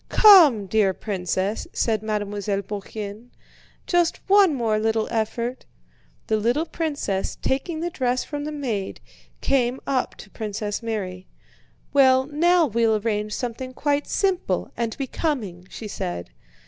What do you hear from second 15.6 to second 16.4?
she said.